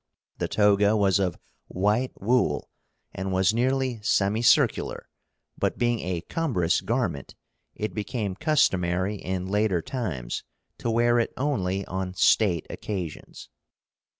The 0.39 0.47
toga 0.47 0.97
was 0.97 1.19
of 1.19 1.37
white 1.67 2.19
wool 2.19 2.71
and 3.13 3.31
was 3.31 3.53
nearly 3.53 4.01
semicircular, 4.01 5.07
but 5.59 5.77
being 5.77 5.99
a 5.99 6.21
cumbrous 6.21 6.81
garment, 6.81 7.35
it 7.75 7.93
became 7.93 8.33
customary 8.35 9.17
in 9.17 9.45
later 9.45 9.83
times 9.83 10.43
to 10.79 10.89
wear 10.89 11.19
it 11.19 11.31
only 11.37 11.85
on 11.85 12.15
state 12.15 12.65
occasions. 12.71 13.49